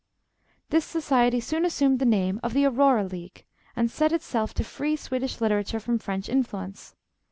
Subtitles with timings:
[0.71, 4.95] This society soon assumed the name of the Aurora League, and set itself to free
[4.95, 6.95] Swedish literature from French influence.